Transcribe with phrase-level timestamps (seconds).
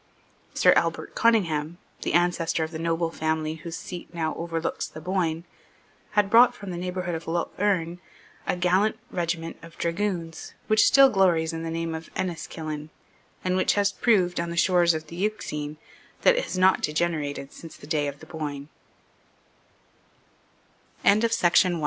[0.55, 5.43] Sir Albert Conyngham, the ancestor of the noble family whose seat now overlooks the Boyne,
[6.13, 7.99] had brought from the neighbourhood of Lough Erne
[8.47, 12.89] a gallant regiment of dragoons which still glories in the name of Enniskillen,
[13.43, 15.77] and which has proved on the shores of the Euxine
[16.23, 18.69] that it has not degenerated since the day of the Boyne,
[21.05, 21.79] Walker, not